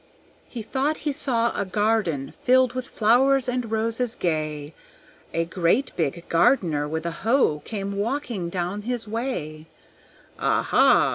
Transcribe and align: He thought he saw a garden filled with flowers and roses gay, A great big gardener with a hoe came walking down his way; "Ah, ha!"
He 0.49 0.63
thought 0.63 0.97
he 1.05 1.11
saw 1.11 1.51
a 1.55 1.63
garden 1.63 2.31
filled 2.31 2.73
with 2.73 2.87
flowers 2.87 3.47
and 3.47 3.69
roses 3.69 4.15
gay, 4.15 4.73
A 5.31 5.45
great 5.45 5.91
big 5.95 6.27
gardener 6.27 6.87
with 6.87 7.05
a 7.05 7.11
hoe 7.21 7.59
came 7.65 7.95
walking 7.95 8.49
down 8.49 8.81
his 8.81 9.07
way; 9.07 9.67
"Ah, 10.39 10.63
ha!" 10.63 11.09